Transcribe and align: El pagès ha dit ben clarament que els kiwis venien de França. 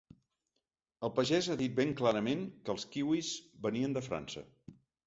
El 1.07 1.13
pagès 1.17 1.51
ha 1.51 1.57
dit 1.61 1.77
ben 1.81 1.93
clarament 2.01 2.43
que 2.65 2.77
els 2.77 2.89
kiwis 2.97 3.35
venien 3.69 3.97
de 4.01 4.07
França. 4.11 4.47